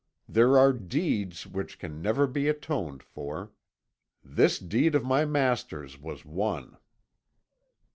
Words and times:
There 0.27 0.57
are 0.57 0.73
deeds 0.73 1.45
which 1.45 1.77
can 1.77 2.01
never 2.01 2.25
be 2.25 2.47
atoned 2.47 3.03
for. 3.03 3.51
This 4.23 4.57
deed 4.57 4.95
of 4.95 5.03
my 5.03 5.25
master's 5.25 5.99
was 6.01 6.25
one." 6.25 6.79